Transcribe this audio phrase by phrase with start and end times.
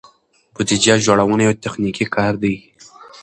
[0.55, 2.55] بودیجه جوړونه یو تخنیکي کار دی.